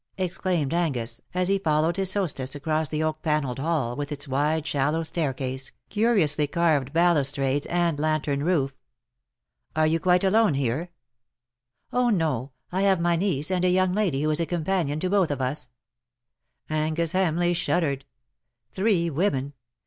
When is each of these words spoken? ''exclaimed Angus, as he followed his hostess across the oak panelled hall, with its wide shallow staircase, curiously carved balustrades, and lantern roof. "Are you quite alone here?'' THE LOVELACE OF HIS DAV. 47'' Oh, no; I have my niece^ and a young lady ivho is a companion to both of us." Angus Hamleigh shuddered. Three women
''exclaimed 0.17 0.73
Angus, 0.73 1.21
as 1.35 1.47
he 1.47 1.59
followed 1.59 1.95
his 1.95 2.15
hostess 2.15 2.55
across 2.55 2.89
the 2.89 3.03
oak 3.03 3.21
panelled 3.21 3.59
hall, 3.59 3.95
with 3.95 4.11
its 4.11 4.27
wide 4.27 4.65
shallow 4.65 5.03
staircase, 5.03 5.71
curiously 5.89 6.47
carved 6.47 6.91
balustrades, 6.91 7.67
and 7.67 7.99
lantern 7.99 8.43
roof. 8.43 8.73
"Are 9.75 9.85
you 9.85 9.99
quite 9.99 10.23
alone 10.23 10.55
here?'' 10.55 10.89
THE 11.91 11.97
LOVELACE 11.97 12.13
OF 12.13 12.13
HIS 12.15 12.19
DAV. 12.19 12.19
47'' 12.21 12.21
Oh, 12.23 12.31
no; 12.31 12.51
I 12.71 12.81
have 12.89 12.99
my 12.99 13.15
niece^ 13.15 13.51
and 13.51 13.63
a 13.63 13.69
young 13.69 13.93
lady 13.93 14.23
ivho 14.23 14.31
is 14.31 14.39
a 14.39 14.47
companion 14.47 14.99
to 15.01 15.09
both 15.11 15.29
of 15.29 15.39
us." 15.39 15.69
Angus 16.67 17.11
Hamleigh 17.13 17.53
shuddered. 17.53 18.05
Three 18.71 19.11
women 19.11 19.53